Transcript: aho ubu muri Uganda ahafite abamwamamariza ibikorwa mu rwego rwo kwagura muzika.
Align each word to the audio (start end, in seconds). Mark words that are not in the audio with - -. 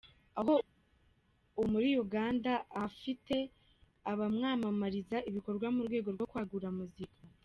aho 0.39 0.53
ubu 1.57 1.63
muri 1.73 1.89
Uganda 2.03 2.51
ahafite 2.77 3.35
abamwamamariza 4.11 5.17
ibikorwa 5.29 5.67
mu 5.75 5.81
rwego 5.87 6.09
rwo 6.15 6.27
kwagura 6.33 6.69
muzika. 6.79 7.21